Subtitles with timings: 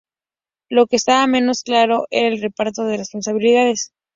[0.67, 3.91] Lo que estaba menos claro era el reparto de responsabilidades.